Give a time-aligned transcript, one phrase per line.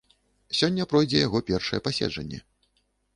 [0.59, 2.39] Сёння пройдзе яго першае паседжанне.